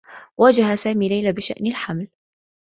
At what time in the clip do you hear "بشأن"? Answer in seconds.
1.33-1.67